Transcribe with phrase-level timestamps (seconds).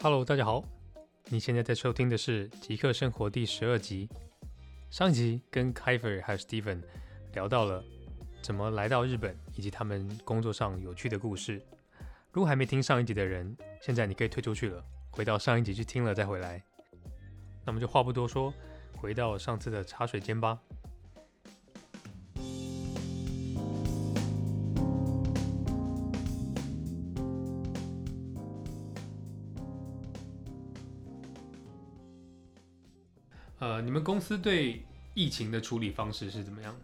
[0.00, 0.64] Hello，大家好，
[1.28, 4.08] 你现在在收听的是《极客生活》第十二集。
[4.90, 6.82] 上一集跟 Kiefer 还有 Steven
[7.34, 7.84] 聊到了
[8.42, 11.62] 怎么来到日本，以及他们工作上有趣的故事。
[12.32, 16.62] 如果还没听上一集的人，现在你可以退出去了，回到上一集去听了再回来。
[17.64, 18.52] 那么就话不多说，
[18.96, 20.58] 回到上次的茶水间吧。
[33.58, 36.76] 呃，你们公司对疫情的处理方式是怎么样？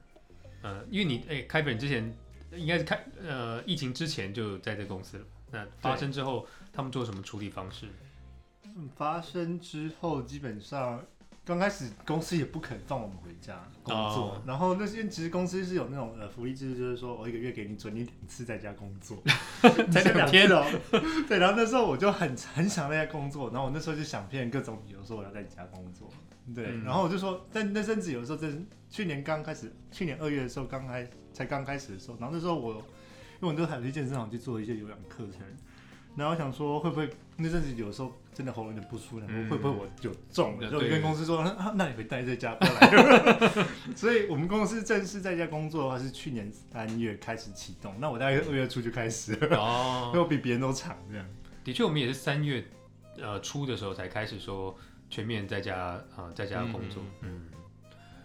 [0.63, 2.17] 呃，因为你哎，开本之前
[2.53, 5.25] 应该是开呃疫情之前就在这公司了。
[5.51, 7.89] 那发生之后，他们做什么处理方式？
[8.97, 11.05] 发生之后，基本上
[11.45, 14.31] 刚开始公司也不肯放我们回家工作。
[14.31, 14.49] Oh.
[14.49, 19.21] 然后那些其实公司是有那种呃福利制度，就是说我一个月给你准你两次在家工作，
[19.91, 20.65] 才两天哦。
[21.29, 26.09] 对，然后那时候我就很很想在家工作，然后我那时候就想骗各种理由说我要在家工作。
[26.55, 28.49] 对，嗯、然后我就说，但那阵子有的时候，在
[28.91, 35.41] 去年刚开始，去年二月的时候刚开才刚开始的时候，然后那时候我，因为我都还有去健身房去做一些有氧课程，
[36.17, 40.71] 然后我想说会不会那阵子有的时候真的喉咙有点不舒服，嗯、会不会我有中了？
[40.71, 43.49] 就跟公司说，啊、那你会待在家不要来。
[43.95, 51.27] 所以我们公司正式在家工作的话是去年三月开始启动，那我大概二月初就开始了，哦， 因为我比别人都长这样。
[51.65, 52.65] 的确，我们也是三月
[53.19, 54.77] 呃初的时候才开始说。
[55.11, 57.43] 全面在家啊、呃，在家工作，嗯，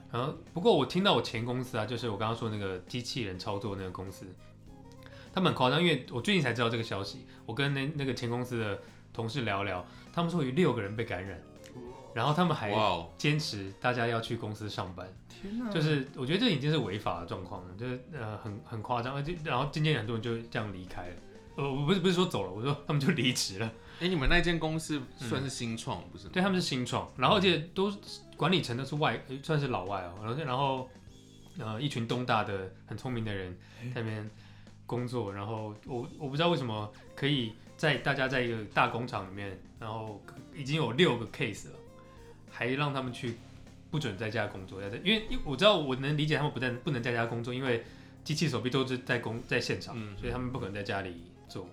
[0.09, 4.25] 然后不过我听到我前公司啊，就是我刚刚说那个机器人操作那个公司，
[5.33, 7.25] 他们很夸张，因为我最近才知道这个消息。
[7.45, 8.79] 我跟那那个前公司的
[9.17, 11.41] 同事聊聊，他们说有六个人被感染，
[12.13, 12.71] 然后他们还
[13.17, 15.11] 坚持大家要去公司上班。
[15.27, 15.71] 天哪！
[15.71, 21.15] 就是我觉得这已经是违法的状况了，就是呃很很夸张，而且然后渐渐很多人就这样离开了。
[21.55, 23.65] 呃，我不是不是说走了，我说他们就离职了。
[23.65, 26.27] 哎、欸，你们那间公司算是新创，嗯、不是？
[26.29, 27.91] 对，他们是新创，然后而且都
[28.35, 30.13] 管理层都是外，算是老外哦。
[30.23, 30.87] 然后然后
[31.57, 33.57] 呃，一群东大的很聪明的人
[33.95, 34.29] 在那边
[34.87, 35.31] 工作。
[35.31, 40.19] 然后我我不知道为什么可以在大家在一个大工厂里面，然后
[40.55, 41.75] 已经有六个 case 了，
[42.49, 43.35] 还让他们去
[43.91, 44.81] 不准在家工作。
[44.81, 47.83] 因为因为我知道我能理解他们不在不能在家工作，因为
[48.23, 51.69] 机器手臂都是在工在现场，嗯、所以他们不可能在家里做，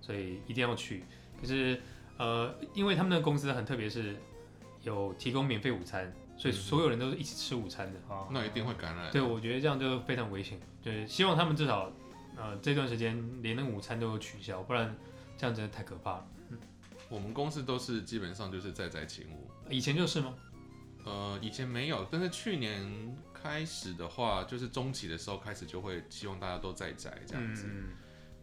[0.00, 1.04] 所以一定要去。
[1.40, 1.80] 可是，
[2.16, 4.16] 呃，因为他们的公司很特别，是
[4.82, 8.00] 有提供免费午餐，所以所有人都是一起吃午餐的。
[8.08, 9.10] 哦，那一定会感染。
[9.12, 10.58] 对，我觉得这样就非常危险。
[10.80, 11.92] 就是希望他们至少，
[12.36, 14.94] 呃，这段时间连那午餐都有取消，不然
[15.36, 16.26] 这样真的太可怕了。
[16.50, 16.58] 嗯，
[17.08, 19.50] 我们公司都是基本上就是在宅勤务。
[19.68, 20.34] 以前就是吗？
[21.04, 27.66] 呃，以前没有，但是去年开始的话，就是中期的时候开始就会希望大家都在宅这样子。
[27.68, 27.88] 嗯，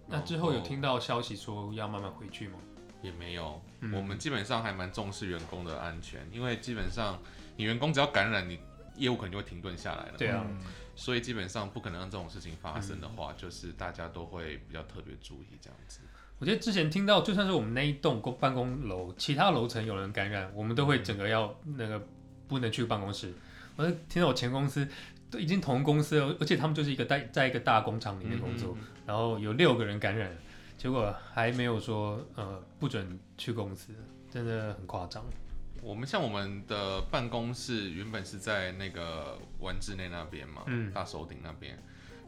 [0.08, 2.60] 那之后有听到消息说要慢慢回去吗？
[3.02, 7.18] 也没有，嗯、我们基本上还蛮重视员工的安全，因为基本上
[7.56, 8.60] 你员工只要感染，你
[8.98, 10.18] 业务可能就会停顿下来了。
[10.18, 10.46] 对啊，
[11.00, 16.02] 所以基本上不可能让这种事情发生的话，嗯、就是大家都会比较特别注意这样子。
[16.40, 22.06] 我觉得之前听到，就算是我们那一栋公办公楼，其他楼层有人感染，我们都会整个要那个
[22.50, 23.34] 不能去办公室。
[23.78, 24.86] 我听到我前公司
[25.32, 30.36] 都已经同公司了，而且他们就是一个在在一个大工厂里面工作，然后有六个人感染。
[30.78, 33.94] 结果还没有说呃不准去公司，
[34.30, 35.24] 真的很夸张。
[35.82, 41.78] 我们像我们的办公室原本是在那个丸之内那边嘛，嗯，大手町那边。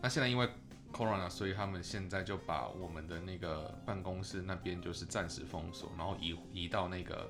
[0.02, 0.50] 那现在因为
[0.92, 7.30] Corona，所以他们现在就把我们的那个办公室那边就是暂时封锁，然后移移到那个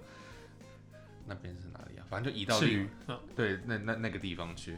[1.26, 2.06] 那边是哪里啊？
[2.09, 2.59] 反正就移到
[3.36, 4.78] 对那那那个地方去。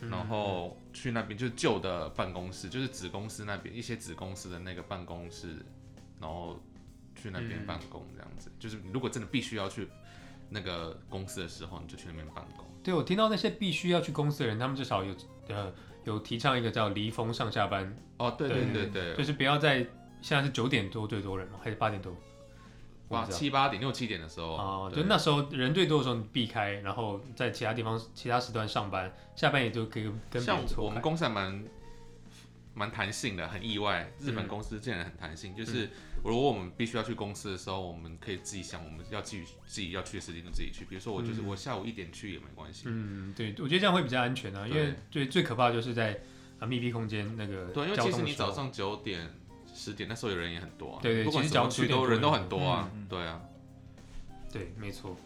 [0.00, 5.56] 然后去那边就是旧的办公室，就是子公司那边一些子公司的那个办公室，
[6.20, 6.62] 然后
[7.16, 8.48] 去那边办公这样子。
[8.48, 9.88] 嗯、就是如果真的必须要去
[10.48, 12.66] 那个公司的时候，你就去那边办公。
[12.82, 15.14] 对，我听到那些必须要去公司的人，他们至少有
[15.48, 15.72] 呃
[16.04, 17.94] 有提倡一个叫离峰上下班。
[18.16, 19.78] 哦，对对对对，就是不要在
[20.22, 21.58] 现在是九点多最多人吗？
[21.62, 22.14] 还是八点多？
[23.08, 30.82] 哇，七八点、六七点的时候哦，对就那时候人最多的时候，你避开，然后在其他地方、其他时段上班，下班也就可以跟别人错开。
[30.82, 31.64] 我们公司还蛮
[32.78, 35.52] 蛮弹性的，很意外，日本公司竟然很弹性。
[35.52, 35.90] 嗯、就是
[36.22, 40.84] 如果我们必须要去公司的时候，我们可以自己想，我们要自己自己要去的时间就自己去。
[40.84, 42.84] 比如说我就是我下午一点去也没关系。
[42.86, 46.20] 嗯，对，我觉得这样会比较安全啊，因为最最可怕的就是在
[46.60, 47.66] 啊密闭空间那个。
[47.72, 49.28] 对，因为其实你早上九点。
[49.74, 53.40] 十点那时候有人也很多啊，对对，不管什么区都人都很多啊，对啊，
[54.50, 55.16] 对，没错。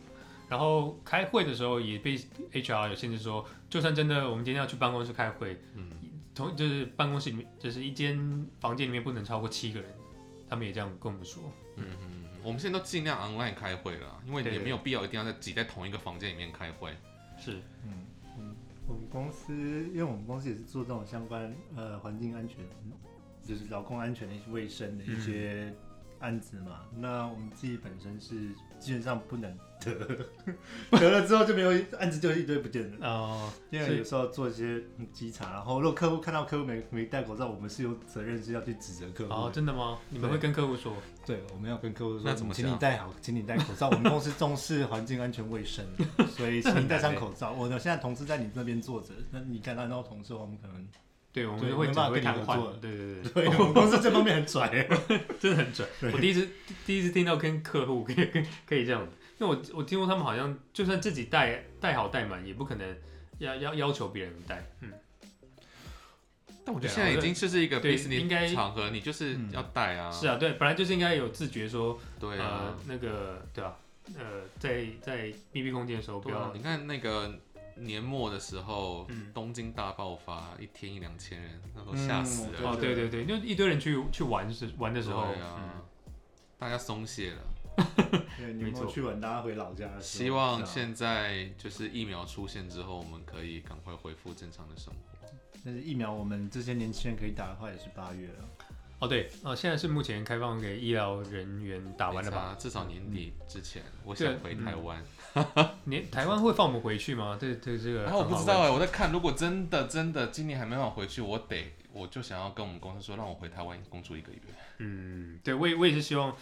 [0.46, 2.19] 然后开会的时候也被
[2.52, 5.88] HR 有限制说，就算真的我们今天要去办公室开会，嗯，
[6.34, 9.90] 同就是办公室里面就是一间房间里面不能超过七个人，
[10.49, 11.43] 他们也这样跟我们说。
[11.76, 16.94] 嗯嗯，我们现在都尽量 online 开会了，因为也没有必要一定要在挤在同一个房间里面开会。
[17.38, 18.06] 是，嗯
[18.38, 18.55] 嗯，
[18.87, 19.55] 我们公司
[19.88, 22.58] 因为我们公司也是做这种相关呃环境安全，
[23.43, 25.75] 就是劳工安全的一些卫生的一些
[26.22, 29.54] 案子嘛，嗯、那我们自己本身是基本上不能。
[29.84, 29.92] 得
[30.92, 33.52] 得了之后就没有案子，就一堆不见了哦。
[33.70, 34.80] 因为有时候做一些
[35.12, 39.32] 稽查，然后如果客户看到客户没没戴口罩，我们是有责任是要去指责客户。
[39.32, 39.98] 哦，真的吗？
[40.08, 40.94] 你们会跟客户说？
[41.26, 42.22] 对，我们要跟客户说。
[42.24, 42.54] 那怎么？
[42.54, 43.88] 请你戴好， 请你戴口罩。
[43.88, 45.84] 我们公司重视环境安全卫生，
[46.30, 47.50] 所以请你戴上口罩。
[47.50, 50.86] 我的现在同事在你那边坐着，那你看到那个同事，我们可能
[51.32, 52.79] 对我们会会跟你合作。
[52.81, 54.69] 对对对，对，我们公司这方面很拽，
[55.40, 55.87] 真的很拽。
[56.12, 56.49] 我第一次
[56.84, 58.29] 第一次听到跟客户可以
[58.67, 59.06] 可以这样。
[59.38, 62.96] 因为我我听说他们好像就算自己带带好带满，也不可能
[63.38, 64.64] 要要要求别人带。
[64.82, 64.93] 嗯，
[66.64, 70.12] 但我觉得现在已经就是一个 business 场合，你就是要带啊。
[70.12, 73.76] 是啊，对，本来就是应该有自觉说，对啊，那个对吧？
[74.19, 76.52] 呃，在在密闭空间的时候不要。
[76.55, 77.34] 你看那个
[77.76, 82.70] 年末的时候，东京大爆发，一天一两千人，那都吓死了。
[82.70, 85.82] 哦，对对对，就一堆人去去玩是玩的时候，对啊
[86.58, 87.42] 大家松懈了。
[88.38, 89.90] 对， 你们去玩，大家回老家。
[89.98, 95.28] 希望现在就是疫苗出现之后，我们可以赶快恢复正常的生活。
[95.64, 98.48] 但是疫苗，我们这些年轻人可以打的话，也是八月了。
[99.00, 102.54] 哦，对，哦，现在是目前开放给医疗人员打完了吧？
[102.56, 105.02] 至少年底之前，我想回台湾。
[105.84, 107.37] 年台湾会放我们回去吗？
[107.40, 108.02] 对对，这个。
[108.02, 111.73] 然后我不知道哎，我在看，如果真的真的今年还没办法回去，我得。
[111.94, 114.38] 我就想要跟我们公司说，让我回台湾工作一个月。
[114.79, 116.34] 嗯，对，我也我也是希望，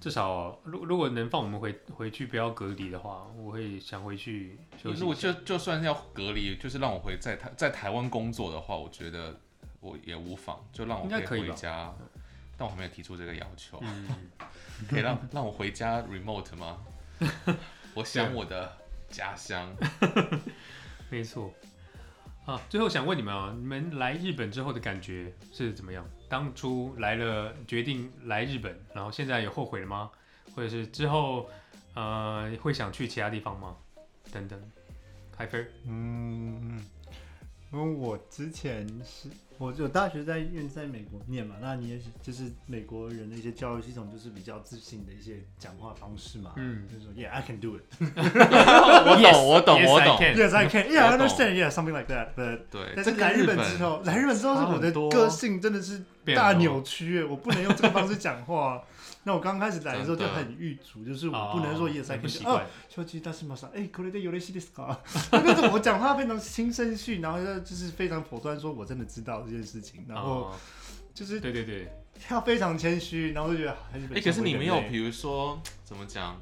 [0.00, 4.98] 至少如如果能放我们回回去不要隔离的话，我会想回去休息。
[4.98, 9.38] 如果就就算是要隔离，就是让我回在台在台湾工作的话，我觉得
[9.78, 11.94] 我也无妨，就让我可以回家。
[12.56, 13.78] 但我还没有提出这个要求。
[13.82, 14.08] 嗯、
[14.90, 16.78] 可以让让我回家 remote 吗？
[17.96, 18.76] 我想我的
[19.08, 19.74] 家乡。
[21.08, 21.52] 没错。
[22.44, 26.06] 啊，最后想问你们啊，你们来日本之后的感觉是怎么样？
[26.28, 30.10] 当初来了，决定来日本，然后现在有后悔了吗？
[30.54, 31.50] 或者是之后，
[31.94, 33.74] 呃，会想去其他地方吗？
[34.30, 34.60] 等等，
[35.32, 35.66] 开分。
[35.86, 36.84] 嗯，
[37.72, 39.30] 因为我之前是。
[39.58, 47.82] 我就大学在因为在美国念嘛，那你也是就是美国人的一些教育系统就是比较自信的一些讲话方式嘛，嗯，就是说 Yeah, I can do it。
[48.00, 50.18] 我懂，我懂，我懂。
[50.18, 50.88] Yes, I can.
[50.88, 51.54] Yeah, I understand.
[51.54, 52.34] Yeah, something like that.
[52.36, 56.02] But 对，但是来日本之后，来日本之后是我的个性真的是
[56.35, 58.83] 大扭曲，我不能用这个方式讲话。
[59.23, 62.27] 那我刚开始来的时候就很郁卒，就是我不能说 Yes, I can。
[62.43, 64.97] 哦，秋吉大师马上，哎，これでよろしいですか？
[65.31, 70.51] 那种我讲话非常轻声细，然后就是非常果断，说我真的知道这件事情，然后
[71.13, 71.87] 就是对对对，
[72.31, 73.77] 要非常谦虚，然后就觉得
[74.15, 76.41] 哎，可是你没有，比如说怎么讲？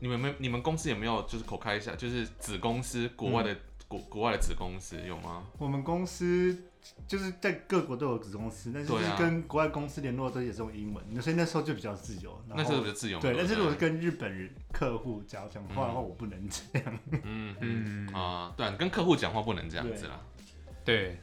[0.00, 3.56] 你们没，你们公司有没有就是口开一下，就是子公司国外的
[3.86, 5.44] 国国外的子公司有吗？
[5.58, 6.64] 我们公司。
[7.07, 12.43] 就是在各国都有子公司，但是就是跟国外公司联络都也是用英文，所以那时候就比较自由。
[12.47, 13.19] 那时候比较自由。
[13.19, 16.99] 对，但是如果是跟日本人客户讲讲话的话，我不能这样。
[17.23, 20.19] 嗯嗯啊，对，跟客户讲话不能这样子啦。
[20.83, 21.17] 对，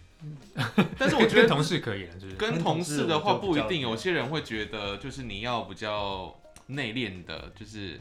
[0.98, 6.34] 但是我觉得同事可以了，就是跟同事的话不一定，有些人会觉得就是你要比较
[6.66, 8.00] 内敛的，就是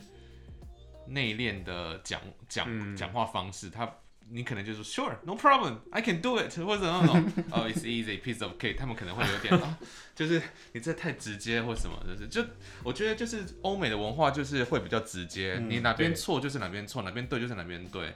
[1.08, 3.89] 内敛的讲讲讲话方式，他。
[4.32, 9.76] 你可能就说 Sure, no problem, I can do it，或者那种哦、 oh,，It's easy, piece of cake，他们可能会有点、哦，
[10.16, 10.42] 就是
[10.74, 12.44] 你这太直接或什么，就是就
[12.84, 18.14] 我觉得就是欧美的文化就是会比较直接，嗯、你哪边错就是哪边错，哪边对就是哪边对。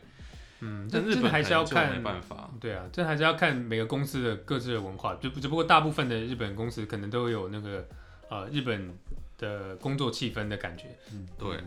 [0.66, 2.50] 嗯，但日本还是要看，没办法。
[2.62, 7.86] 对啊，这还是要看每个公司的各自的文化，就只不过大部分的日本公司可能都有那个
[8.30, 8.98] 呃日本
[9.38, 10.86] 的工作气氛的感觉。
[11.12, 11.58] 嗯，对。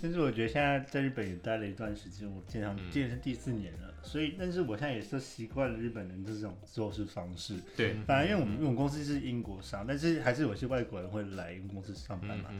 [0.00, 7.54] 但是我觉得现在在日本也待了一段时间，我经常今年是第四年了，嗯、所以但是我现在也是习惯了日本人这种做事方式。
[7.76, 12.50] 对，反正因为我们我们公司是英国商，但是还是有些外国人会来我们公司上班嘛。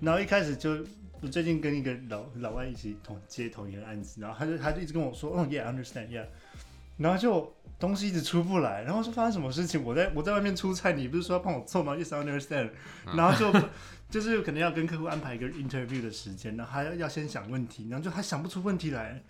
[0.00, 0.84] 然后一开始就
[1.20, 6.26] 我最近跟一个老老外一起同接同一个案子，然后他就他就一直跟我说，哦，Yeah，understand，Yeah。
[6.98, 9.82] 然后就东西一直出不来，然后说发生什么事情？
[9.84, 12.70] 我在我在外面出差，你不是说要帮我做吗？Yes, I understand。
[13.14, 13.60] 然后就。
[14.08, 19.20] 就是可能要跟客户安排一个 interview 的时间，然后还要要先想问题，然后就还想不出问题来，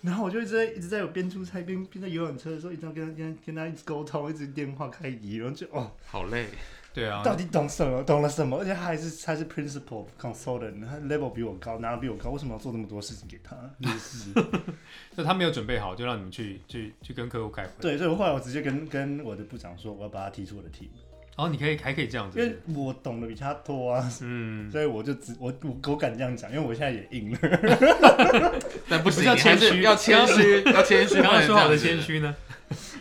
[0.00, 6.46] 然后我就一直在一直在有边出差边边在游览车的时候，一直要跟他跟他跟他一直沟通，一直电话开机，然后就哦，好累。
[6.94, 8.02] 对啊，到底懂什么？
[8.04, 8.58] 懂了什么？
[8.58, 13.56] 而且他还是他是 principal consultant，他 level 比我高，拿的比我高，为什么要做那么多事情给他？
[13.80, 14.32] 就是，
[15.16, 17.70] 就他没有准备好，就让你们去去去跟客户开会。
[17.80, 20.88] 对，所以我后来我直接跟跟我的部长说，我要把他踢出我的 team。
[21.34, 27.38] 哦，你可以还可以这样子，因为我懂得比他多啊，嗯，所以我就只我我我敢这样讲，因为我现在也硬了。
[28.86, 31.14] 但不行，要谦虚，要谦虚，要谦虚。
[31.22, 32.36] 刚才说好的谦虚呢？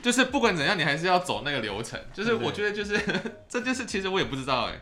[0.02, 2.00] 就是不管怎样，你还是要走那个流程。
[2.14, 2.98] 就是我觉得，就是
[3.50, 4.82] 这件事，其实我也不知道哎。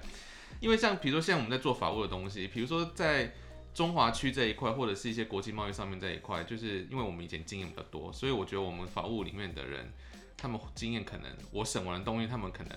[0.60, 3.34] 因为像比如说，现在我们在做法务的东西，比如说在
[3.74, 9.91] 中华区这一块，或者是一些国际贸易上面这一块，就是因为我们以前经验比较多，所以我觉得我们法务里面的人，
[10.38, 12.72] 他们经验可能我审完的东西，他们可能。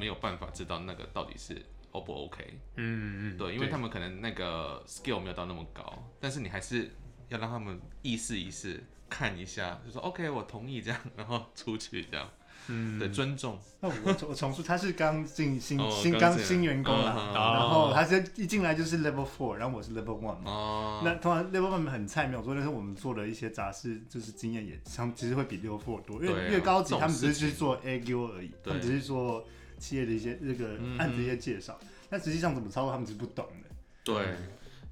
[0.00, 1.60] 没有办法知道那个到底是
[1.92, 5.82] O 不 OK，嗯嗯，对，因为他们可能那个 skill 没有到那么高，
[6.18, 6.90] 但是你还是
[7.28, 12.30] 要让他们意试一试，看一下，就说 OK，我同意这样，然后出去这样，
[12.68, 13.58] 嗯，对，尊重。
[13.80, 13.94] 那我
[14.28, 29.44] 我重述，他是刚进新新刚新员工啦，然后他是一进来就是 level four，然后我是 level one 嘛，那通常 level one 很菜没有做，但是我们做的一些杂事就是经验也相其实会比 level four 多，因为越高级他们只是去做 AQ 而已，他们只是说。
[29.80, 33.68] 企业的一些这个案子一些介绍，嗯、但实际上怎么操作他们是不懂的。
[34.04, 34.36] 对，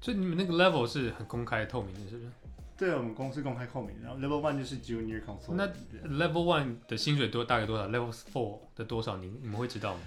[0.01, 2.31] 所以你们那个 level 是很公开透明的，是不是？
[2.77, 3.95] 对，我们公司公开透明。
[4.01, 5.53] 然后 level one 就是 junior consultant。
[5.53, 5.67] 那
[6.07, 9.17] level one 的薪水多大概多少？level four 的多少？
[9.17, 9.99] 你你们会知道吗？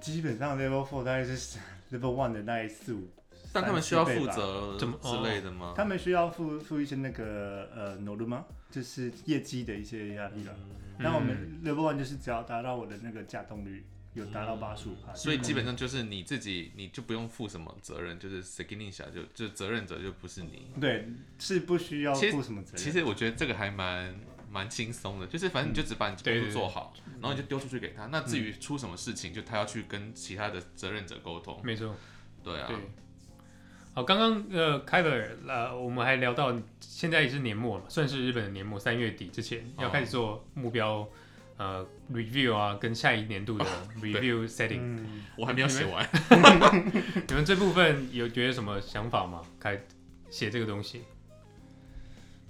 [0.00, 1.58] 基本上 level four 大概是
[1.90, 3.08] level one 的那一四五。
[3.50, 5.68] 但他们需要负责怎么之类的吗？
[5.68, 8.44] 哦、他们需要负负一些那个呃 note 吗？
[8.70, 10.54] 就是业绩的一些压力了。
[10.98, 13.86] 那、嗯、我们 level one 就是只要达到我的那个价动率。
[14.18, 20.70] 有达到八十五趴，所以基本上就是你自己，你就不用负什么责任，就是责任者就就责任者就不是你。
[20.80, 21.08] 对，
[21.38, 22.76] 是不需要负什么责任。
[22.76, 24.18] 其实我觉得这个还蛮
[24.50, 28.06] 蛮轻松的，就是反正你就只把你工作做好，然后你就丢出去给他。
[28.06, 31.60] 那至于出什么事情，就他要去跟其他的责任者沟通。
[31.62, 31.94] 没错，
[32.42, 32.70] 对啊。
[33.94, 41.08] 好，刚刚呃，Kyler 呃，我们还聊到现在也是年末了，算是日本的年末，三月底之前要开始做目标。
[41.58, 43.64] 呃，review 啊，跟下一年度的
[44.00, 46.08] review setting，、嗯、我还没有写完。
[47.26, 49.42] 你们这部分有觉得什么想法吗？
[49.58, 49.84] 开
[50.30, 51.02] 写这个东西？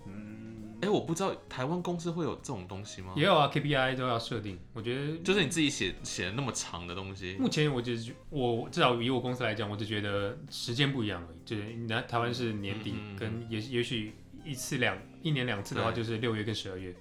[0.07, 3.15] 嗯，哎、欸，我不知道台湾公司会有这种东西吗？
[3.17, 4.59] 也有啊，KPI 都要设定。
[4.75, 7.35] 我觉得就是你自己写写那么长的东西。
[7.41, 11.39] 目前我就是我至少以我公司来讲，我就觉得时间不一样而已。
[11.47, 14.13] 就是台台湾是年底，跟也也许
[14.45, 16.95] 一次两一年两次的话，就是六月跟十二月。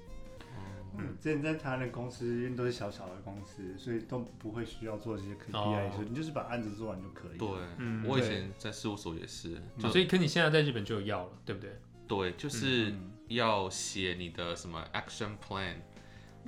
[0.98, 7.38] 嗯，之前在台湾的公司，因为都是小小的公司，所以都不会需要做这些 KPI，所以你就是把案子做完就可以。
[7.38, 11.80] 对，嗯，我以前在事务所也是，所以可你现在在日本就有要了，对不对？
[12.08, 12.94] 对，就是
[13.28, 15.76] 要写你的什么 action plan，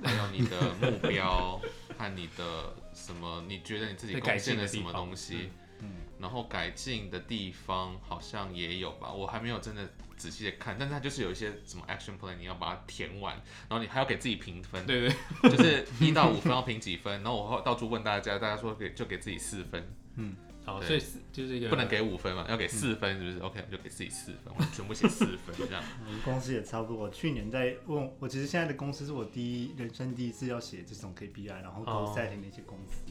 [0.02, 1.60] 还有你的目标
[1.98, 9.88] 和你的什么，你觉得你自己贡献了什么东西，嗯，然后改进的地方好像也有吧，我还没有真的。
[10.20, 13.34] 仔细的看，但是它就是有一些什么 action plan，你要把它填完，
[13.70, 14.84] 然后你还要给自己评分。
[14.84, 19.82] 对对，就是一到五分要评几分，然后我到处问大家，大家说给就给自己四分。
[20.16, 25.82] 嗯，好，所以就是一个不能给五分嘛，要给四分，是不是？OK，我就给自己四分，我全部写四分 这样。
[26.04, 27.04] 我们公司也差不多。
[27.04, 33.10] 我去年在问，我其实现在的公司是我第一人生第一次要写这种 KPI，然后 goal setting 的一些公司。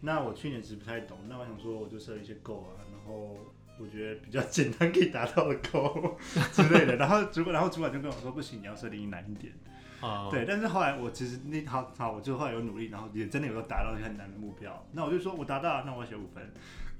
[0.00, 3.36] 那我去年其实不太懂，那我想说我就设一些 goal 啊，然后。
[3.78, 6.14] 我觉得比较简单可以达到的 goal
[6.50, 9.52] 之类的，然后主管，然后主管就跟我说不行，你要设定难一点。
[10.00, 10.30] 哦。
[10.30, 14.82] 对，但是后来我其实那好好，我就后来有努力，然后也真的有个达到一个很难的目标。
[14.92, 16.50] 那我就说我达到了，那我要写五分。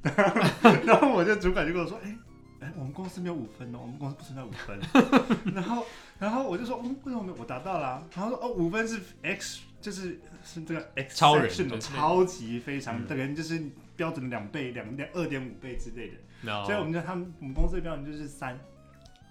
[0.84, 2.18] 然后我就主管就跟我说，哎、欸、
[2.60, 4.78] 哎、欸，我们公司没有五分哦，我们公司不存在五分。
[5.54, 5.86] 然后
[6.18, 7.36] 然后我就说，嗯，为什么没有？
[7.38, 8.02] 我达到了、啊。
[8.14, 13.62] 然后说哦，五分是 X，就是是这个 X 超人，超级非常的人，就是
[13.94, 16.14] 标准的两倍、两两二点五倍之类的。
[16.42, 16.64] No.
[16.64, 18.58] 所以我们就他们我们公司的标准就是三，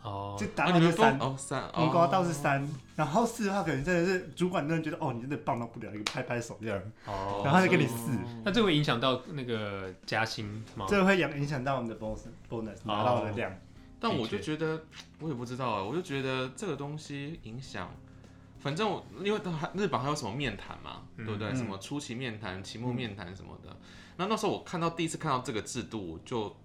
[0.02, 8.12] 哦，就达到是三，哦三，我们高到是三，然后四的话可能真的是主管真的觉得哦你真的棒到不了，一个拍拍手这样，哦，然后他就给你四，
[8.46, 10.86] 那这会影响到那个加薪吗？
[10.88, 13.52] 这会影影响到我们的 bonus bonus 拿到的量，
[14.00, 14.86] 但我就觉得
[15.20, 17.92] 我也不知道啊，我就觉得这个东西影响，
[18.66, 19.40] 反正我因为
[19.76, 21.54] 日本还有什么面谈嘛，对不对？
[21.56, 23.78] 什么初期面谈、期末面谈什么的，
[24.18, 26.56] 那那时候我看到第一次看到这个制度就。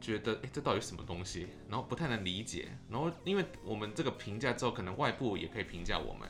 [0.00, 1.48] 觉得哎，这到底是什么东西？
[1.66, 2.68] 然后不太能理解。
[2.90, 6.28] 然后因为我们这个评价之后，可能外部也可以评价我们。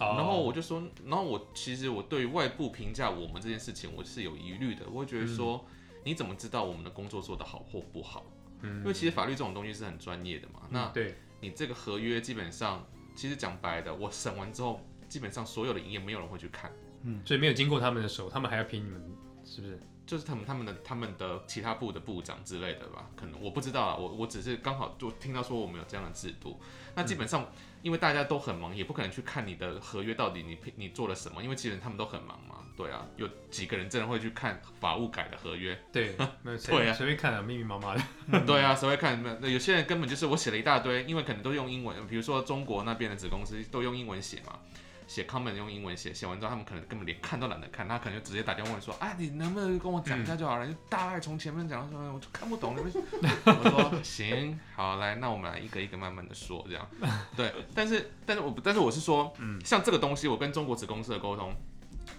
[0.00, 0.18] Oh.
[0.18, 4.88] 然后我就说，然后我其实我对于外部评价我们这件事情，我是有疑虑的。
[4.90, 8.26] 我会觉得说，嗯、你怎么知道我们的工作做得好或不好？
[8.62, 10.62] 嗯，因为其实法律这种东西是很专业的嘛。
[10.64, 12.84] 嗯、那对你这个合约，基本上
[13.14, 16.70] 其实讲白的，我审完之后，基本上所有的营业没有人会去看。
[17.02, 19.02] 嗯，所以没有经过他们的手，他们还要评你们。
[19.44, 19.80] 是不是？
[20.06, 23.08] 就是他们他们的他们的其他部的部长之类的吧？
[23.16, 26.60] 可能我不知道啊，我我只是刚好就听到说我们有这样的制度。
[26.94, 27.50] 那基本上，
[27.82, 32.56] 因为大家都很忙，也不可能去看你的合约到底你你做了什么，因为其实他们都很忙嘛。
[32.74, 35.78] 对啊，有几个人真的会去看法务改的合约？
[35.92, 38.40] 对，没有对啊，随便看啊，密密麻麻的。
[38.46, 39.22] 对啊，谁会看？
[39.40, 44.58] 那有些人根本就是我写了一大堆，因为可能都用英文，比如说中国那边的子公司都用英文写嘛。
[45.06, 52.76] 写 comment 用英文写，写完之后他们可能根本连看都懒得看，他可能就直接打电话问说：“啊，你能不能跟我讲一下就好了？”嗯、就大概从前面讲到什么，我就看不懂。
[52.76, 52.92] 你们
[53.46, 56.88] 我说行，好，来，那我们来一个一个慢慢的说，这样。
[57.36, 61.52] 对，但是但是我但是我是说，嗯，像这个东西，我跟中国子公司的沟通，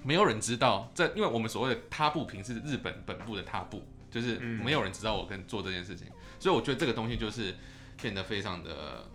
[0.03, 0.91] 没有人知道。
[0.93, 6.07] 这因为我们所谓的他部平是日本本部的他部，就是没有人知道我跟做这件事情，
[6.39, 7.55] 所以我觉得这个东西就是
[8.01, 9.05] 变得非常的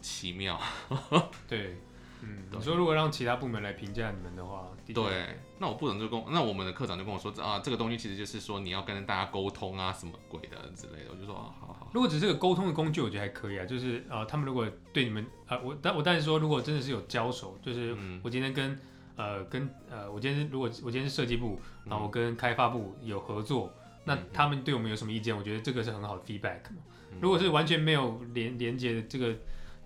[0.00, 0.60] 奇妙。
[1.48, 1.76] 对。
[2.22, 11.10] 嗯，你说如果让其他部门来评价你们的话，对，那我部长就跟那我们的课长就跟我说啊，这个东西其实就是说你要跟大家沟通啊，什么鬼的之类的。
[11.10, 11.90] 我就说啊，好好。
[11.92, 13.64] 如果只是个沟通的工具，我觉得还可以啊。
[13.64, 18.78] 就是啊，他们如果对你们啊，我但我但是说，如果真的是有交手，就是我今天跟、嗯、
[19.16, 25.36] 呃跟呃，我今天如果我今天是设计部，然后我跟开发部有合作，嗯、那他们对我们有什么意见？
[25.36, 26.82] 我觉得这个是很好的 feedback 嘛。
[27.20, 29.36] 如果是完全没有连连接的这个。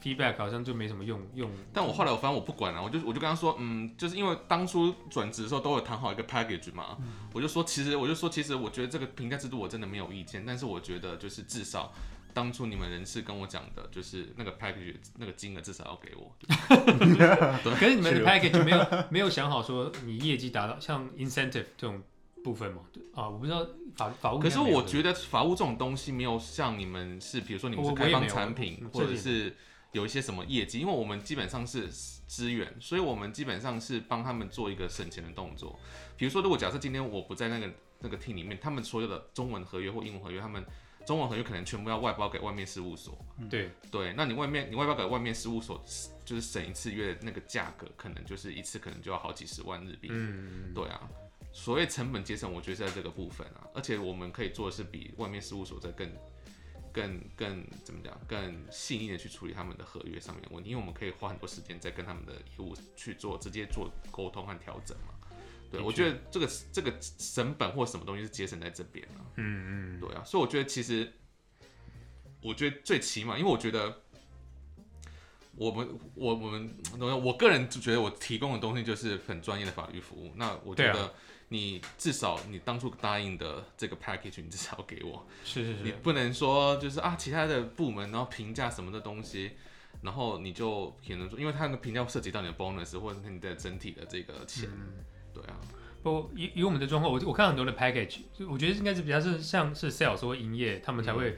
[0.03, 11.93] Feedback 好像就没什么用用，但我后来我发现我不管了，我就我就跟他说，嗯，就是因为当初转职的时候都有谈好一个 package 嘛，嗯、我就说其实我就说其实我觉得这个评价制度我真的没有意见，但是我觉得就是至少
[12.35, 16.35] 当初你们人事跟我讲的，就是那个 package 那个金额至少要给我。
[17.63, 22.03] 对，可是你们的 package 没有没有想好说你业绩达到像 incentive 这种
[22.43, 22.83] 部分嘛？
[23.15, 24.41] 啊，我不知道法法务。
[24.41, 29.55] 可是我觉得法务这种东西没有像你们是，比如说你们是开放产品或者是。
[29.93, 31.87] 有一些什么业绩，因为我们基本上是
[32.27, 35.79] 资源，所以我们基本上是帮他们做一个省钱的动作。
[36.17, 37.71] 比如说，如果假设今天我不在那个
[38.01, 40.65] 那个 team 里面，他们所有的中文合约或英文合约，他们
[41.07, 43.19] 中文合约可能全部要外包给外面事务所。
[43.51, 45.85] 对对，那你外面你外包给外面事务所，
[46.25, 50.09] 就是省一次约的那个价格，可能就是一次可能就要好几十万日币。
[50.11, 51.07] 嗯，对啊，
[51.53, 56.11] 所谓成本节省，我觉得是在这个部分啊，而且我们可以做的是比外面事务所在更。
[56.93, 58.17] 更更怎么讲？
[58.29, 65.15] 更细腻的去处理他们的合约上面的问题，因为我们可以花很多时间在跟他们的业务去做直接做沟通和调整嘛。
[65.71, 69.25] 对，我觉得这个这个成本或什么东西是节省在这边啊。
[69.37, 71.11] 嗯嗯，对啊，所以我觉得其实，
[72.43, 74.03] 我觉得最起码，因为我觉得
[75.57, 76.77] 我们我我们
[77.25, 80.33] 我个人就觉得我提供的东西就是很专业的法律服务。
[80.37, 81.15] 那我觉得。
[81.53, 85.25] 你至少你当初答应的这个 package，你至少要给我。
[85.45, 85.83] 是是是。
[85.85, 89.53] 你不能说就是啊，其他的部门然后评价什么的东西，
[90.01, 94.69] 然后你就可能说，因为他的评价涉及到你的 bonus 或者是你的整体的这个钱。
[94.73, 95.61] 嗯、对啊。
[96.03, 101.37] 不，以以我们的状况，我我看很多的 package，我觉得应该是比较是像是 sales 或营业，他们才会、嗯、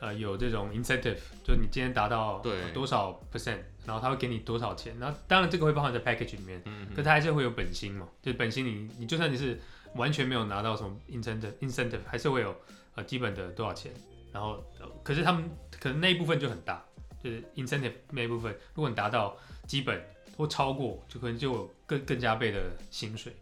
[0.00, 3.58] 呃有这种 incentive，就是你今天达到多少 percent。
[3.86, 4.98] 然后他会给你多少钱？
[4.98, 9.60] 然后当然这个会包含在 package 里面，嗯，可他还是会有本薪嘛，就是本薪你你就算你是
[9.94, 12.56] 完全没有拿到什么 incentive incentive，还是会有
[12.94, 13.92] 呃基本的多少钱。
[14.32, 14.64] 然后
[15.02, 15.44] 可是他们
[15.78, 16.82] 可能那一部分就很大，
[17.22, 20.02] 就是 incentive 那一部分，如果你达到基本
[20.34, 23.36] 或超过，就可能就有更更加倍的薪水。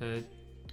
[0.00, 0.20] 呃，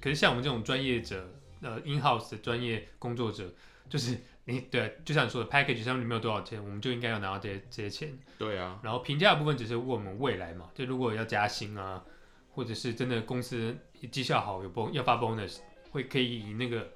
[0.02, 1.30] 可是像我们这种专业者，
[1.62, 3.54] 呃 in house 的专业工作者，
[3.88, 4.18] 就是。
[4.46, 8.18] 你对，就像你说的，package 上面没有多少钱，我们就应该要拿到这些这些钱。
[8.38, 8.80] 对啊。
[8.84, 12.04] 然后评价的部分只是问我们未来嘛，就如果要加薪啊，
[12.50, 13.78] 或者是真的公司
[14.12, 15.60] 绩效好有 bon 要发 bonus，
[15.92, 16.90] 会可以以那个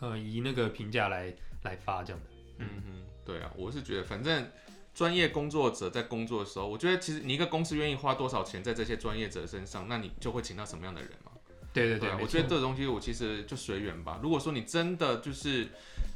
[0.00, 2.28] 呃以那个评价来来发这样的。
[2.58, 4.46] 嗯嗯，对啊，我是觉得反正
[4.94, 11.32] 专业工作者在工作的时候，我觉得其实你一个公司愿意花多少钱在这些专业者身上，那你就会请到什么样的人嘛。
[11.72, 14.20] 对对对，对啊，我觉得这个东西我其实就随缘吧。
[14.22, 15.66] 如果说你真的就是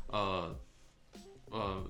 [0.09, 0.55] 呃。
[1.49, 1.89] 呃，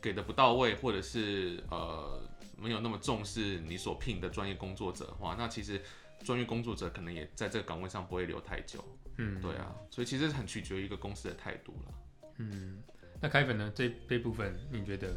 [0.00, 2.22] 给的不到位，或者是呃
[2.56, 5.82] 没有那么重视你所聘的专业工作者的话，那其实
[6.22, 8.82] 专业工作者可能也在这个岗位上不会留太久。
[9.16, 11.94] 嗯，对啊，所以其实很取决于一个公司的态度了。
[12.36, 12.80] 嗯，
[13.20, 13.70] 那凯粉呢？
[13.74, 15.16] 这这部分你觉得？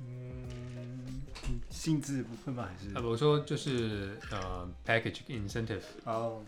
[0.00, 1.22] 嗯，
[1.70, 2.68] 薪资部分吗？
[2.70, 2.94] 还是？
[2.94, 5.82] 啊，我说就是呃，package incentive。
[6.04, 6.44] 哦。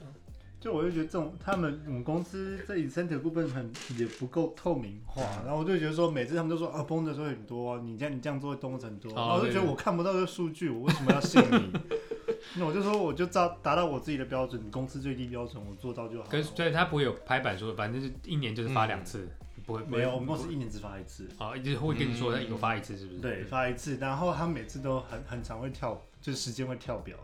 [0.66, 11.72] 就我就觉得这种他们我们公司这 incentive 部分很也不够透明化，然后我就觉得说每次他们都说啊 bonus 说很多，你这样你这样做会多很多，然后我就觉得我看不到这个数据，我为什么要信你？
[12.58, 16.28] 那我就说我就照达到我自己的标准，公司最低标准我做到就好。
[16.28, 19.28] 可是对他不会有拍板说，反正是一年就是发两次，
[19.64, 23.20] 不会没有我们公司一年只发一次啊，就是会跟你说有发一次是不是？
[23.20, 27.16] 对，发一次，然后他每次都很很常会跳，就是时间会跳表。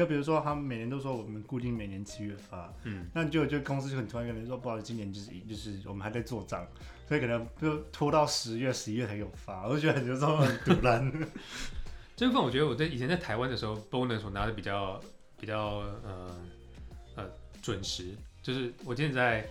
[0.00, 6.66] 就比如说他们每年都说我们固定每年七月发，嗯，那就就公司就很突然跟人说，不好意思，今年就是就是我们还在做账，
[7.06, 11.12] 所以可能就拖到十月、十一月才有发，我就觉得有时候很突然。
[12.16, 14.98] 这部分我觉得我在以前在台湾的时候，bonus 我拿的比较
[15.38, 16.40] 比较呃
[17.16, 19.50] 呃准时，就是我现在在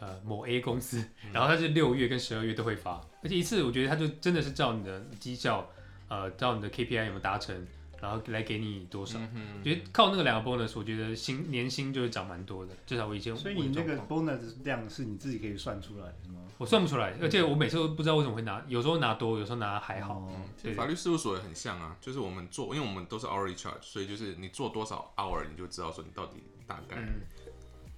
[0.00, 5.70] 呃某 A 公司，然后它是六月跟十二月都会发，而且一次我觉得它就真的是照你的绩效，
[6.08, 7.66] 呃，照你的 KPI 有没有达成。
[8.00, 9.18] 然后来给你多少？
[9.34, 13.36] 嗯、觉得靠那个两个 bonus，我觉得薪年薪就会涨蛮多的，至少我以前。
[13.36, 16.40] 所以你那个 bonus 量是你自己可以算出来的吗？
[16.56, 20.26] 我算不出来，而且我每次都不知道为什么会拿，有时候拿多，有时候拿还好。
[20.74, 26.96] 法律事务所也很像啊，就是我们做，因为我们都是 hourly charge，所以就是你做多少 hour，你就知道说你到底大概。
[26.96, 27.20] 嗯、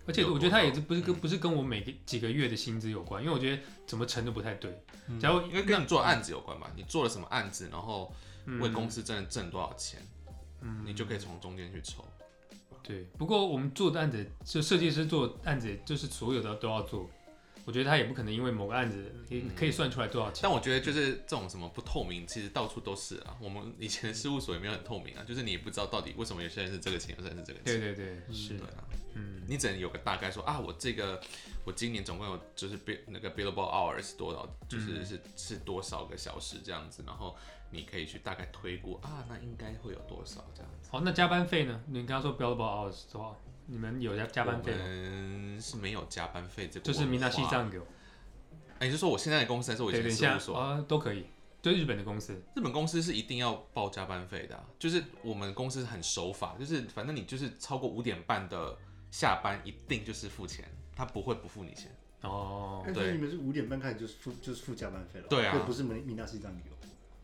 [0.06, 4.82] 而且我觉得它也是不是跟、嗯、不是跟我每个几个月的薪资有关，因为我觉得怎么乘都不太对。
[5.20, 8.12] 假如应该跟你做案子有关吧，你做了什么案子，然后。
[8.60, 10.00] 为公司真的挣多少钱，
[10.60, 12.04] 嗯，你就可以从中间去抽。
[12.82, 17.08] 对，不过我们做的案子，就设计师做案子，就是所有的都要做。
[17.64, 20.40] 我觉得他也不可能因为某个案子可以可以算出来多少钱。
[20.42, 23.36] 但我觉得就是这种什么不透明，其实到处都是啊。
[23.40, 27.80] 我们以前的事务所也没有很透明啊，就是你也不知道到底为什么有些人是这个钱，有些人是这个钱。
[27.80, 28.64] 对对对，是的。
[29.14, 31.20] 嗯，你只能有个大概说啊，我这个
[31.64, 37.36] 我今年总共有就是 bill 那个 billable hours 多少，就是是是多少个小时这样子，然后。
[37.74, 40.90] 你可以去大概推估啊，那应该会有多少这样子。
[40.92, 41.80] 好，那加班费呢？
[41.86, 43.34] 你刚刚说 billable hours 的话，
[43.65, 44.79] 你们有加加班费吗？
[44.85, 46.85] 嗯，是没有加班费这个。
[46.85, 47.81] 就是みなし残业。
[48.79, 50.83] 哎，你是说我现在的公司还是我以前的事务所啊？
[50.87, 51.25] 都可以。
[51.61, 54.63] 对日本的公司，日本公司是一定要报加班费的啊。
[54.79, 58.77] 就是我们公司很守法，就是反正你就是超过五点半的
[59.11, 60.63] 下班，一定就是付钱，
[60.95, 61.91] 他不会不付你钱。
[62.21, 62.93] 哦，对。
[62.93, 65.27] 所以你们是五点半开始就是付就是付加班费了？
[65.27, 66.61] 对啊，不是みみなし残业。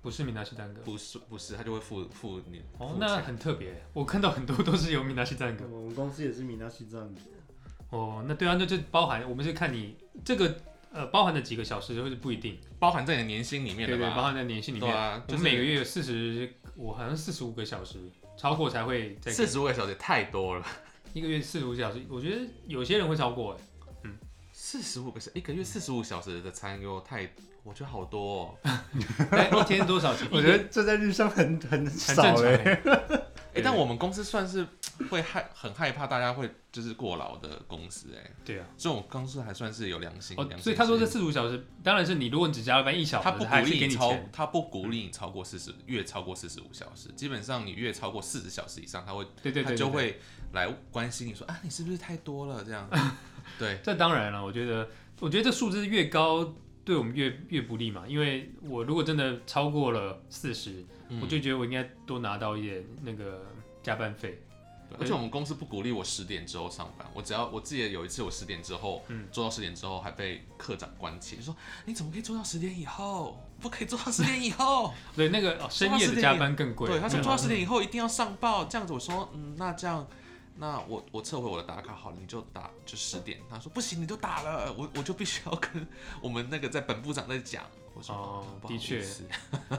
[0.07, 2.61] 不是みなし残业，不是不是，他就会付付你。
[2.77, 5.65] 哦，那很特别，我看到很多都是有みなし残业。
[5.65, 7.21] 我们公司也是みなし残业。
[7.89, 10.57] 哦，那对啊，那就包含我们是看你这个
[10.91, 14.03] 呃包含的几个小时，或者不一定包含在你的年薪里面的吧？
[14.03, 14.93] 对对，包含在年薪里面。
[14.93, 17.99] 啊，我们每个月有四十，我好像四十五个小时，
[18.35, 19.31] 超过才会再。
[19.31, 20.65] 四十五个小时也太多了，
[21.13, 23.57] 一个月四十五小时，我觉得有些人会超过哎。
[24.68, 27.30] 嗯，四十五个小一个月四十五小时的餐又太。
[27.64, 30.26] 我觉得好多哦， 一天多少钱？
[30.30, 32.80] 我觉得这在日上很很少哎。
[33.54, 34.66] 哎，但我们公司算是
[35.10, 38.30] 会害很害怕大家会就是过劳的公司哎。
[38.42, 40.34] 对啊，这种公司还算是有良心。
[40.38, 47.10] 哦所以他说这四十五小时，当然是你如果你只加班一小时，他不鼓励你超，他不鼓励你超过四十，越超过四十五小时。
[47.14, 50.18] 基本上你越超过四十小时以上，他会对对对，他就会
[50.52, 52.88] 来关心你说啊，你是不是太多了这样？
[53.58, 54.88] 对，这当然了，我觉得
[55.20, 56.54] 我觉得这数字越高。
[56.84, 63.44] 对我们越越不利嘛，因为我如果真的超过了四十，嗯，我就觉得我应该多拿到一点那个
[63.82, 64.40] 加班费。
[64.98, 73.38] 而且我们公司不鼓励我十点之后上班，我只要我记得有一次我十点之后，嗯，做到十点之后还被课长关切，就说你怎么可以做到十点以后？
[73.60, 74.94] 不可以做到十点以后。
[75.14, 76.88] 对，那个深夜的加班更贵。
[76.88, 80.08] 对，他说做到十点以后一定要上报，这样子我说，嗯，那这样。
[80.60, 83.38] 那我我撤回我的打卡好了，你就打就十点。
[83.48, 85.86] 他说不行，你就打了，我我就必须要跟
[86.20, 87.64] 我们那个在本部长在讲。
[87.94, 89.04] 我说哦，的确，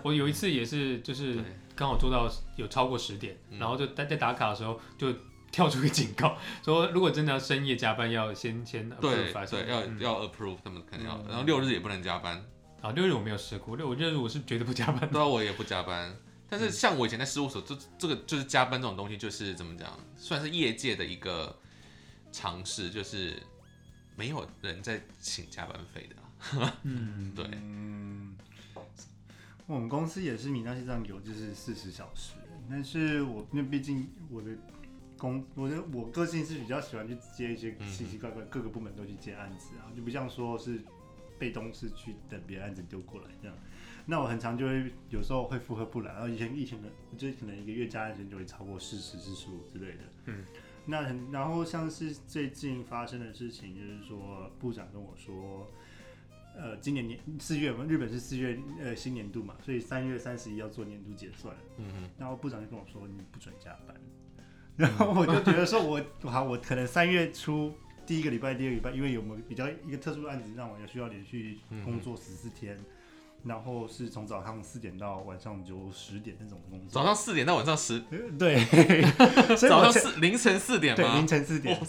[0.04, 1.44] 我有一次也是，就是
[1.76, 5.14] 刚好做到有超过十点，然后就在在打卡的时候就
[5.52, 12.44] 跳出个警告，说如果真的要深夜加班，要先先对对要要 approve，他们肯定要，然后六日也不能加班。
[12.82, 15.10] 啊，六日我没有试过，六日我是绝对不加班。
[15.10, 16.16] 对，我也不加班。
[16.49, 21.59] 但是像我以前在事务所，这这个就是加班这种东西，就是怎么讲，算是业界的一个
[22.31, 23.43] 尝试，就是
[24.15, 26.17] 没有人在请加班费的。
[26.83, 27.45] 嗯，对。
[27.53, 28.37] 嗯，
[29.67, 32.35] 我们公司也是みなし残业，就是四十小时。
[32.69, 34.51] 但是我因为毕竟我的
[35.19, 40.81] 工，我的我个性是比较喜欢去接一些奇奇怪怪各个部门都去接案子啊，就不像说是
[41.39, 43.57] 被动式去等别的案子丢过来这样。
[44.10, 50.00] 那我很常就会有时候会负荷不来，然后以前疫情的，就可能一个月加班时间就会超过四十、四十五之类的。
[50.26, 50.44] 嗯，
[50.88, 55.70] 那很然后像是最近发生的事情，就是说部长跟我说，
[56.58, 61.56] 呃，今年年四月嘛，日本是四月呃新年度嘛，所以三月三十一要做年度结算。
[61.78, 63.96] 嗯哼，然后部长就跟我说，你不准加班。
[64.76, 67.72] 然后我就觉得说我，我 好，我可能三月初
[68.08, 72.76] 第一个礼拜、第二个礼拜，因为有没有比较一个特殊的案子，让我要需要连续工作十四天。
[72.76, 72.86] 嗯
[73.44, 76.90] 然后是从早上四点到晚上九十点那种工作。
[76.90, 78.00] 早上四点到晚上十，
[78.38, 78.64] 对，
[79.56, 81.04] 早上四凌晨四点吗？
[81.04, 81.80] 对，凌晨四点。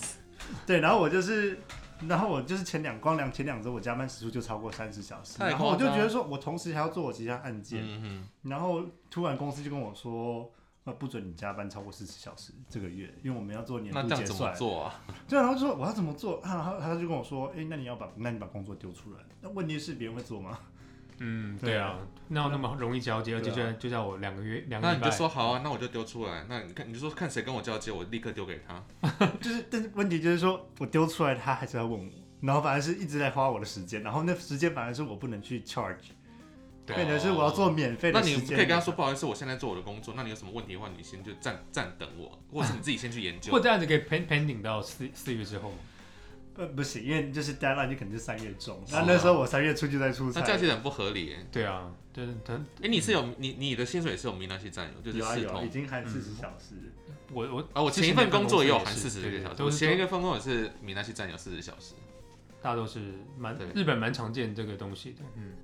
[0.67, 1.61] 对，然后我就是，
[2.09, 10.51] 然后我就是前两光两前两周我加班时数就超过三十小时，然后我就觉得说，我同时还要做我其他案件，嗯、然后突然公司就跟我说，
[10.85, 14.57] 呃，不准你加班超过四十小时这个月，因为我们要做年度结算。
[14.57, 16.41] 对啊，然后就说我要怎么做？
[16.43, 19.21] 然后他就跟我说，哎、欸，那你要把那你把工作丢出来。
[19.43, 20.59] 那问题是别人会做吗？
[21.21, 24.95] 嗯，对啊，那那么容易交接，而且就就叫我两个月两个月。
[24.95, 26.47] 那你就说好啊，那我就丢出来。
[26.49, 28.83] 那你看，你就说看谁跟我交接，我立刻丢给他。
[29.41, 36.11] 就是，但是问题就是说我丢出来，他还是要问我，然后反而是一直在花我的时间，然后那时间反而是我不能去 charge。
[36.87, 40.15] 变成是我要做免费的，那你可以跟他说不好意思，我现在做我的工作。
[40.17, 43.53] 那你有什么问题的话，你先就暂暂等我，或者是你自己先去研究。
[43.55, 45.73] 或这样子可以 pending 到四四月之后。
[46.61, 50.41] 呃，不行，因为就是 deadline 就肯定是三月中，那那时候我三月初就在出差。
[50.41, 51.35] 那这样其实很不合理。
[51.51, 52.53] 对啊，就是他。
[52.83, 56.75] 哎，你是有你你的薪水是有明那些占有，就是四通已经含四十小时。
[57.33, 61.95] 我我啊，我前一份工作也有含四十个小时，我前一个份工作也是明那些占有四十小时。
[62.61, 63.01] 大都是
[63.39, 65.55] 蛮日本蛮常见这个东西的，嗯。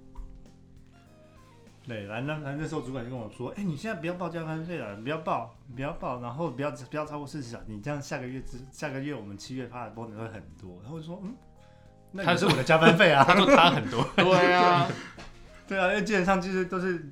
[1.87, 11.35] 对，然后那那时候主管就跟我说：“哎，你现在不要报加班费了，不要报，不要报，然后不要不要超过四十小时，你这样下个月之下个月我们七月发的 bonus 会很多。”然后我就说：“嗯，
[12.11, 14.05] 那他是我的加班费啊。”他说差很多。
[14.17, 14.89] 对啊，
[15.69, 17.09] 对啊，因为基本上就是都是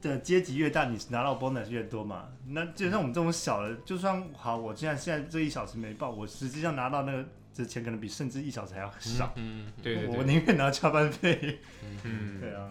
[0.00, 2.28] 的阶级越大，你拿到 bonus 越多嘛。
[2.48, 9.32] 那基本上我们这种小的，就算好，我现在现在这一小时没报，我实际上拿到那个这钱可能比甚至一小时还要少。
[9.36, 11.58] 嗯，对对对，我宁愿拿加班费。
[12.04, 12.70] 嗯， 对啊。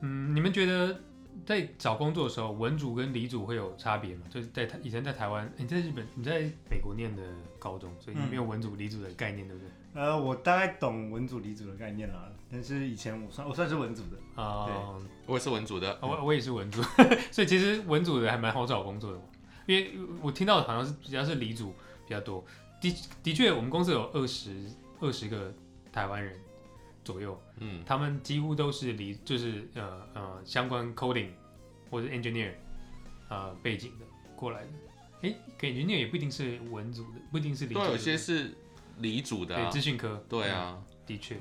[0.00, 1.00] 嗯，你们觉得
[1.44, 4.22] 在找工作的时候，文组跟理组会有差别吗？
[4.30, 7.22] 就是在台以前在台湾，你在日本，你在美国念的
[7.58, 9.70] 高中，所以你没有文组理组的概念，对不对？
[9.94, 16.82] 呃，我大概懂文组理组的概念啦，但是以前我算我算是文组的啊，对、我也是文组的，我我也是文组，
[17.32, 19.20] 所以其实文组的还蛮好找工作的，
[19.66, 21.72] 因为我听到的好像是比较是理组
[22.06, 22.44] 比较多。
[22.78, 24.54] 的的确，我们公司有二十
[25.00, 25.52] 二十个
[25.90, 26.38] 台湾人。
[27.06, 31.28] 左右，嗯，他们几乎都是离，就是呃呃相关 coding
[31.88, 32.52] 或者 engineer
[33.28, 34.70] 呃背景的过来的。
[35.22, 37.86] 哎，engineer 也不一定是文组的，不一定是理组的。
[37.86, 38.50] 对，有些是
[38.98, 40.20] 理组的、啊，对，资讯科。
[40.28, 41.40] 对啊，嗯、的确。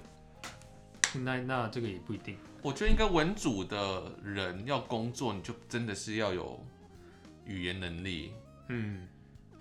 [1.24, 2.38] 那那这个也不一定。
[2.62, 6.64] 我觉得应该文组的人要工作，你就真的是要有
[7.46, 8.32] 语言能力，
[8.70, 9.08] 嗯。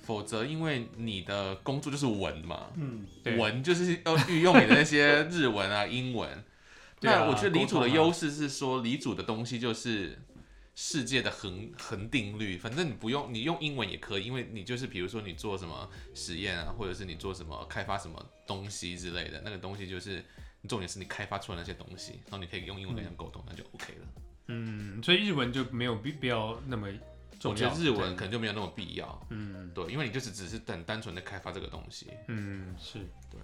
[0.05, 3.07] 否则，因为你的工作就是文嘛，嗯，
[3.39, 6.45] 文就是要运用你的那些日文啊、英文。
[7.01, 10.19] 那我觉得理主的优势是说，理主的东西就是
[10.75, 20.25] 世界的恒恒定律，反正你不用，你用英文也可以，因为你就是比如说你做什么实验啊，或者是你做什么开发什么东西之类的，那个东西就是
[20.69, 24.07] 重点是你开发出来那些东西，然后你可以用英文跟人沟通，那就 OK 了。
[24.47, 26.89] 嗯，所以日文就没有必必要那么。
[27.51, 32.99] 我觉得日文可能就没有那么必要，嗯，对，因为你就是只是等单纯的开发这个东西，嗯，是。
[33.31, 33.41] 对。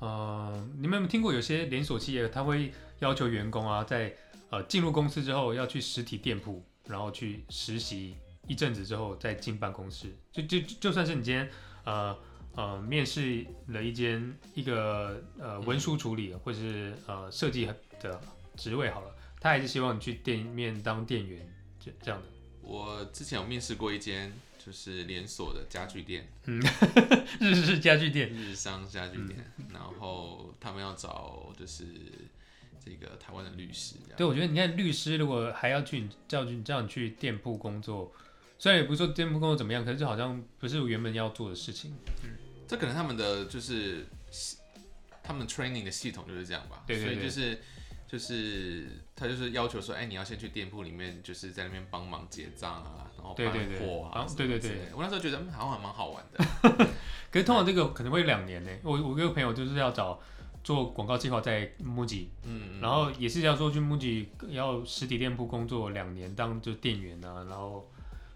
[0.00, 4.14] 啊，呃，你们有没有听过有些连锁企业，他会要求员工啊，在
[4.50, 8.14] 呃进入公司之后要去实体店铺，然后去实习
[8.46, 11.48] 一阵子之后再进办公室，就就就算是你今天
[11.84, 12.16] 呃
[12.54, 17.68] 呃面试了一间一个呃文书处理或者是呃设计
[18.00, 18.20] 的
[18.56, 21.44] 职位好了，他还是希望你去店面当店员，
[21.80, 22.26] 这这样的。
[22.68, 26.60] 我之前有面试过一间就是连锁的家具店，嗯，
[27.40, 31.86] 日式家具店，日商家具店，嗯、然后他们要找就是
[32.84, 33.94] 这个台湾的律师。
[34.18, 38.12] 对，我觉得你看律师如果还要去叫去叫你去店铺工作，
[38.58, 41.94] 虽然也不是说店铺工作怎么样，可是就好像不是我原本要做的事情。
[42.22, 42.30] 嗯，
[42.68, 44.06] 这可能他们的就是
[45.22, 46.84] 他们 training 的系统就是这样吧。
[46.86, 47.58] 对对对，所以就是。
[48.08, 54.88] 就是他就是要求说，哎，你要先去店铺里面，就是在那边帮忙结账啊，然后搬货啊，对对对。
[54.94, 56.44] 我那时候觉得好像还蛮好玩的。
[57.30, 58.70] 可是通常这个可能会两年呢。
[58.82, 60.18] 我我一个朋友就是要找
[60.64, 67.88] 做广告计划在 MUJI，嗯，然后也是要说去 MUJI 要实体店铺工作两年，当就店员啊，然后。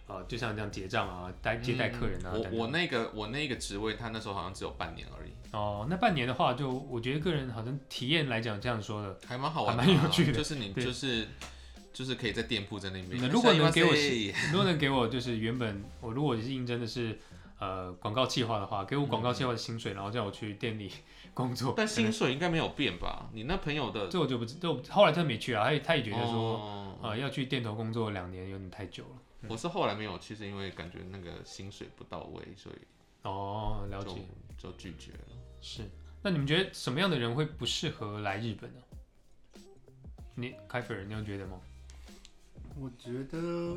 [0.09, 2.33] 呃，就像这样结账啊，待接待客人啊。
[2.35, 5.31] 我我那个我那个职位，他那时候好像只有半年而已。
[5.53, 10.33] 哦，那半年的话，就我觉得个人好像体验来讲，这样说的还蛮好玩，蛮有趣的。
[10.33, 11.29] 就是你就是
[11.93, 13.29] 就是可以在店铺在那边。
[13.29, 13.93] 如果能给我，
[14.51, 17.19] 如果能给我，就是原本我如果是应征的是
[17.59, 20.91] 呃广告计划的话，给我广告计划的薪水，然后叫我去店里
[21.35, 21.75] 工作。
[21.77, 23.29] 但薪水应该没有变吧？
[23.35, 29.49] 你那朋友的这我就不知，就后来他没去啊，他他也觉得说啊要去店头工作两年有点太久了。
[29.49, 32.77] 我是后来没有去，是因为感觉那个薪水不到位，所以
[33.23, 34.23] 哦，了解，
[34.57, 35.42] 就拒绝了。
[35.63, 35.89] 是，
[36.21, 38.81] 那你们觉得什么样的人会不适合来日本呢？
[40.35, 41.61] 你凯菲尔，你有觉得吗？
[42.75, 43.77] 我觉得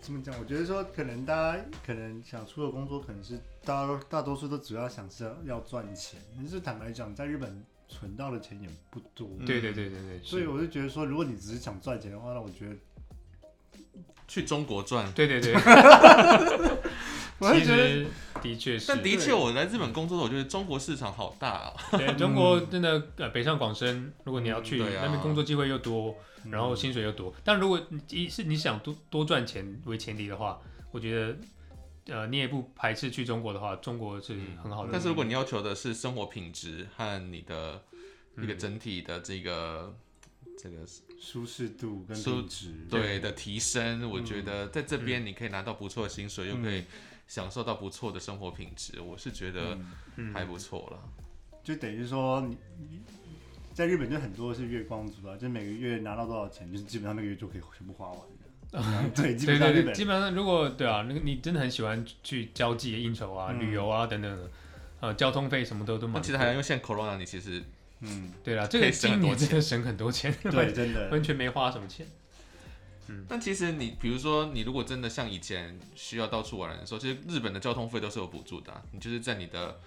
[0.00, 0.38] 怎么讲？
[0.38, 6.20] 我觉得说，可能大家可能想出的工作，可能是大大多数都主要想是要要赚钱。
[6.36, 9.28] 但是坦白讲，在日本存到的钱也不多。
[9.44, 10.22] 对对对对对。
[10.22, 12.76] 所以我就觉得说，如果你只是想赚钱的话，那我觉得。
[14.28, 15.10] 去中国赚。
[15.12, 15.54] 对对对。
[17.40, 18.06] 我觉得
[18.40, 21.76] 的确是，但的确我来日本工作的，我觉得中国市场好大哦。
[21.98, 26.16] 对，中国真的呃北上广深，如果你要去那边工作机会又多，
[26.50, 27.34] 然后薪水又多。
[27.44, 30.58] 但如果你是你想多多赚钱为前提的话，
[30.90, 31.36] 我觉得
[32.14, 34.90] 呃你也不排斥去中国的话，中国是很好的。
[34.90, 37.82] 但是如果你要求的是生活品质和你的
[38.38, 39.94] 一个整体的这个
[40.58, 40.78] 这个
[41.20, 42.72] 舒适度跟品质。
[42.88, 46.82] 对的提升，我觉得在这边你可以拿到不错的薪水，又可以。
[47.26, 49.76] 享受到不错的生活品质，我是觉得
[50.32, 50.98] 还不错了。
[51.62, 52.56] 就等于说，你
[53.74, 58.18] 在日本就很多是月光族啊，就每个月拿到多少钱，就是基本上那个月就可以全部花完。
[59.14, 64.50] 对，基本上基本上如果对啊，那个你真的很喜欢去交际、应酬啊、旅游啊等等的，
[65.00, 66.22] 呃，交通费什么都都蛮。
[66.22, 67.62] 其实还因为现在 Corona，你其实
[68.00, 72.06] 嗯，对啦，这个今年真的省很多钱， 对，真的完全没花什么钱。
[73.08, 79.78] 嗯，但其实你比如说，你如果真的像以前需要到处玩的时候，其实日本的交通费都是有补助的，啊，你就是在你的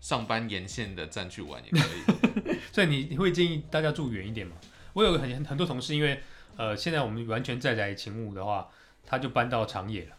[0.00, 2.58] 上班沿线的站去玩也可以。
[2.72, 4.56] 所以你你会建议大家住远一点吗？
[4.92, 6.20] 我有很很多同事，因为
[6.56, 8.68] 呃现在我们完全在宅勤务的话，
[9.04, 10.16] 他就搬到长野了。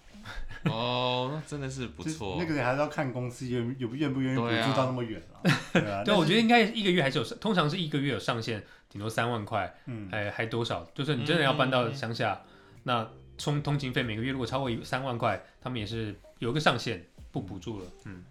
[0.71, 2.37] 哦，那真的是不错。
[2.39, 5.51] 那个还是要看公司愿有愿不愿意补助到那么远了。
[5.73, 8.63] 对啊，对，我觉得应该一个月还是有，通常是一个月有上限。
[8.91, 10.83] 顶多三万块，嗯，还还多少？
[10.93, 17.01] 就是你真的要搬到乡下，嗯、那充通勤费每个月如果超过三万块，他们也是有个上限，
[17.31, 17.85] 不补助了。
[18.03, 18.21] 嗯，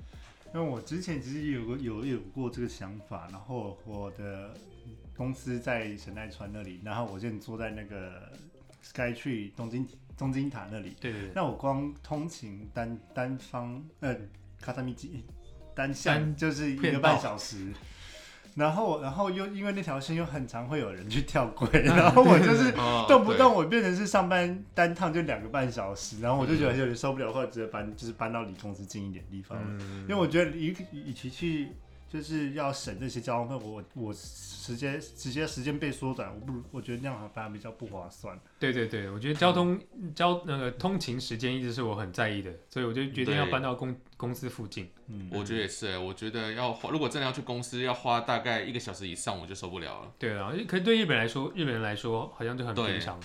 [0.54, 4.54] 因为我之前其实有个有有过这个想法，然后我的
[5.16, 8.30] 公司在神奈川那里，然后我现在坐在那个
[8.84, 14.14] Skytree 东京东京塔那里，对对对，那我光通勤单单方呃
[14.60, 15.24] 卡萨米基
[15.74, 17.72] 单向就是一个半小时。
[18.54, 22.72] 然后，然后又因为那条线又很常会有人去跳轨，然后我就是
[23.08, 29.58] 动不动我变成是上班单趟就两个半小时，然后我就觉得有点受不了，或者直接搬，就是搬到离公司近一点的地方，
[30.02, 31.72] 因为我觉得与与其去。
[32.10, 38.36] 就是要省这些交通费，我我时间直接时间被缩短，我不如我觉得那样反而比较不划算。
[38.58, 39.80] 对对对，我觉得交通
[40.12, 44.90] 交那个通勤时间一直是我很在意的，所以我就决定要搬到公公司附近。
[45.06, 50.12] 嗯，我觉得也是，我觉得要花，如果真的要去公司，要花大概一个小时以上，我就受不了了。
[50.18, 53.20] 对啊，可是对日本来说，日本人来说好像就很平常。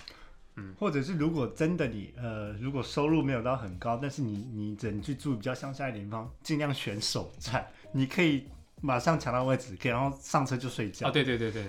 [0.57, 8.45] 嗯，或者是如果真的你呃，如果收入没有到很高，但是你你只能去住比较乡下一点地方，尽量选首站，你可以。
[8.85, 11.07] 马上抢到位置，然后上车就睡觉。
[11.07, 11.63] 啊，对对对对，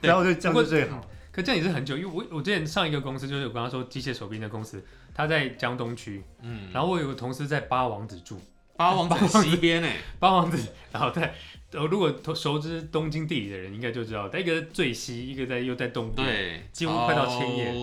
[0.00, 1.04] 然后就这样就最好。
[1.32, 4.82] 可这样也是很久，因为我我之前上一个公司就是我刚刚说机械手臂的公司，
[5.12, 8.40] 他在江东区，嗯，然后我有个同事在八王子住，
[8.76, 11.34] 八王子西边诶， 八王子，然后在
[11.72, 17.74] 呃，如果熟知东京地理的人应该就知道，他一个最西，一个在又在东边，对，几乎快到千叶，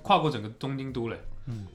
[0.00, 1.66] 跨过整个东京都了，嗯。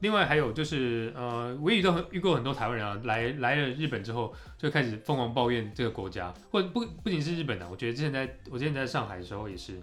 [0.00, 9.80] 另外还有就是，呃，我也遇到遇过很多台湾人啊，来来了日本之后就开始疯狂抱怨这个国家，或不不仅是日本的，我觉得之前在我之前在上海的时候也是，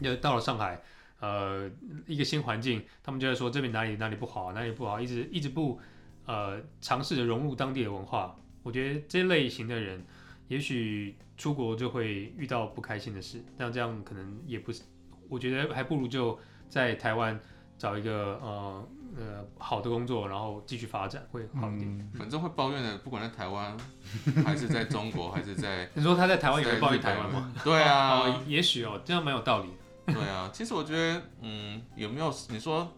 [0.00, 0.80] 就到了上海，
[1.18, 1.68] 呃，
[2.06, 5.80] 一个新环境，他们就在说这边哪里哪里不好，哪里不好，一直一直不
[6.26, 8.36] 呃尝试着融入当地的文化。
[8.62, 10.04] 我觉得这类型的人，
[10.46, 14.82] 也许出国就会遇到不开心的事，但这样可能也不是，
[15.28, 17.40] 我觉得还不如就在台湾
[17.80, 18.88] 找一个呃。
[19.18, 21.98] 呃，好的工作，然后继续发展会好一点。
[21.98, 23.76] 嗯、反正会抱怨的，不管在台湾，
[24.46, 27.52] 还是在中国，还是在 你说他在台湾也会抱怨台湾吗？
[27.64, 29.68] 对啊， 哦、也许哦，这样蛮有道理。
[30.06, 32.88] 对啊，其实我觉得，嗯，有没有你说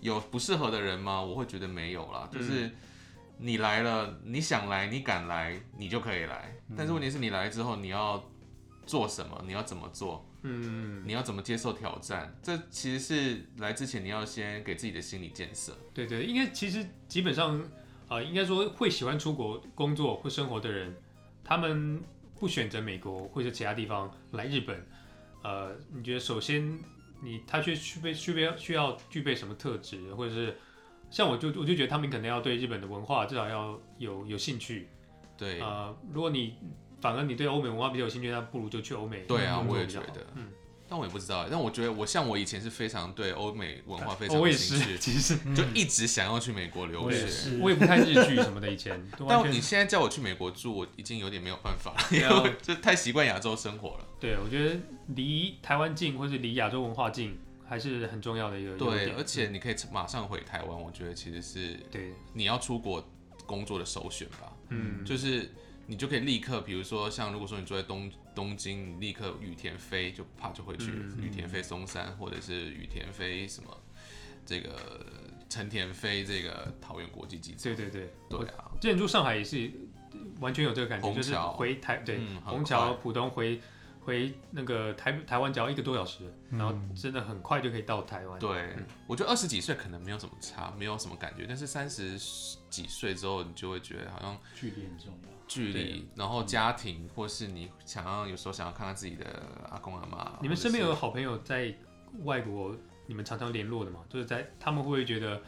[0.00, 1.22] 有不适合的人吗？
[1.22, 2.28] 我会觉得没有啦。
[2.32, 2.68] 就是
[3.38, 6.52] 你来了，你想来，你敢来，你就可以来。
[6.76, 8.20] 但是问题是你来之后，你要
[8.84, 9.40] 做什么？
[9.46, 10.26] 你要怎么做？
[10.46, 12.36] 嗯，你要怎么接受挑战？
[12.42, 15.72] 这其实是来之前你要先给自己的心理建设。
[15.94, 17.58] 对对，应该其实基本上，
[18.08, 20.94] 啊、呃，应该说会喜欢出国工作或生活的人，
[21.42, 21.98] 他们
[22.38, 24.86] 不选择美国或者其他地方来日本。
[25.42, 26.78] 呃，你觉得首先
[27.22, 30.54] 你他去具备具备需要具备什么特质，或者是
[31.10, 34.88] 像我就我就觉得他们可能要对日本的文化至少要有有兴趣。
[35.38, 36.54] 对，呃，如果你。
[37.04, 39.24] 反而你对欧美文化比较有兴趣，那不如就去欧美。
[39.28, 40.26] 对啊，我也觉得。
[40.36, 40.48] 嗯，
[40.88, 41.46] 但我也不知道。
[41.50, 47.04] 但我觉得，我像我以前是非常对欧美文化非常有兴趣， 其实就一直想要去美国留学。
[47.04, 49.06] 我也是，我也不看日剧什么的以前。
[49.28, 54.06] 但你现在叫我去美国住，我已经有点没有办法了， 因为就太习惯亚洲生活了。
[54.18, 57.38] 对，我觉得离台湾近或是离亚洲文化近
[57.68, 58.78] 还是很重要的一个。
[58.78, 63.06] 对，而且你可以马上回台湾，我觉得其实是对你要出国
[63.44, 64.50] 工作的首选吧。
[64.70, 65.50] 嗯，就是。
[65.86, 73.70] 你就可以立刻，比如说像如果说你住在东东京，你立刻羽田飞就啪就回去，羽、嗯、田飞松山或者是羽田飞什么
[74.46, 74.70] 这个
[75.48, 77.62] 成田飞这个桃园国际机场。
[77.62, 79.70] 对对对，对啊，之前住上海也是
[80.40, 83.60] 完全有这个感觉，就是回台对虹桥浦东回。
[84.06, 88.38] 回那个台台湾只要一个多小时，然后真的很快就可以到台湾。
[88.38, 92.18] 对，嗯、我觉得二十几岁可能没有什么差，没有什么感觉，但是三十
[92.68, 95.30] 几岁之后，你就会觉得好像距离很重要。
[95.46, 99.24] 距离，然后家庭，或是你想要有时候想要看看自己的
[99.70, 100.38] 阿公阿妈。
[100.40, 101.74] 你们身边有好朋友在
[102.22, 102.74] 外国，
[103.06, 104.04] 你们常常联络的吗？
[104.08, 105.40] 就是在他们会不会觉得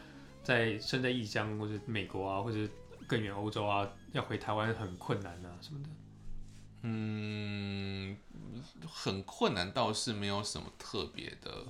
[0.43, 2.59] 在身在异乡，或者美国啊，或者
[3.07, 5.89] 更远欧洲啊，要回台湾很困难啊什么的？
[6.83, 8.17] 嗯，
[8.87, 11.65] 很困难，倒是没有什么特别的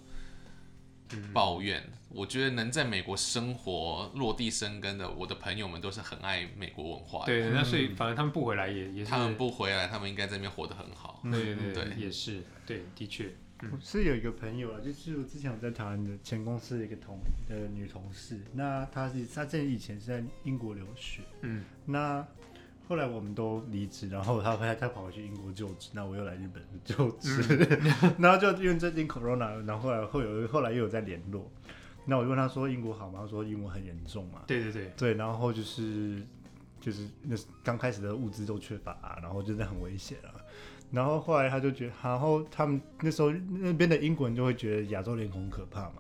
[1.33, 1.81] 抱怨。
[1.81, 7.27] 嗯、我觉得能在美国生活、落地生根的，我的朋友们都是很爱美国文化的。
[7.27, 9.11] 对，那所以反正他们不回来也也是。
[9.11, 11.21] 他们不回来，他们应该在那边活得很好。
[11.25, 13.31] 对对对，对也是，对，的确。
[13.73, 22.27] 我是有一个朋友啊，就是我之前我在台湾的前公司的一个同呃女同事，那她是她在以前是在英国留学，嗯，那。
[22.89, 27.43] 后来我们都离职，然后他他他跑回去英国就职，那我又来日本就职，
[28.01, 31.51] 嗯、 然后就因为最近 corona，然后后来后有后来又有在联络，
[32.05, 33.19] 那我就问他说英国好吗？
[33.23, 34.43] 他说英国很严重嘛。
[34.47, 36.23] 对对对对，然后就是
[36.81, 40.31] 就是那刚开始的物资都缺乏，啊，然后真的很危险啊。
[40.93, 45.95] 然后后来他就觉得，然后他们那时候那边的英国人就会觉得亚洲脸孔可怕嘛，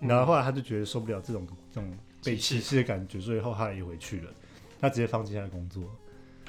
[0.00, 4.32] 嗯、然后后来他就觉得受不了这种这种被歧视的感觉，所以后来也回去了，
[4.80, 5.84] 他直接放弃他的工作。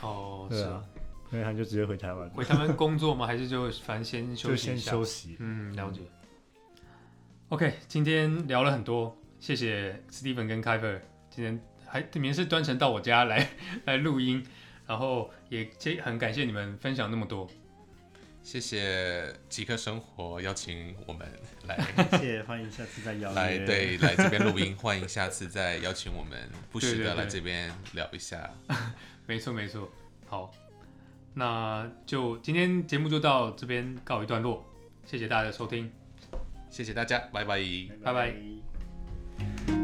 [0.04, 0.84] 哦，是啊，
[1.30, 2.30] 所以他就直接回台湾。
[2.32, 3.26] 回台湾工作吗？
[3.28, 4.92] 还是就反正先休息一下？
[4.92, 5.38] 就先休息。
[5.40, 6.02] 嗯，了解。
[7.50, 11.00] OK，今天聊了很多，谢谢 Steven 跟 Kiefer，
[11.30, 13.50] 今天还你们是专程到我家来
[13.86, 14.44] 来录音，
[14.86, 15.70] 然后也
[16.02, 17.48] 很感谢你们分享那么多。
[18.44, 21.28] 谢谢极客生活邀请我们
[21.66, 21.78] 来，
[22.12, 26.38] 谢谢，欢迎下次再邀来，对，来这边录音，欢迎下次再邀请我们，
[26.70, 28.38] 不时的来这边聊一下。
[28.68, 28.86] 对对对
[29.26, 29.90] 没错没错，
[30.28, 30.52] 好，
[31.34, 34.64] 那就今天节目就到这边告一段落，
[35.06, 35.90] 谢谢大家的收听，
[36.70, 37.60] 谢谢大家，拜拜，
[38.04, 39.83] 拜拜。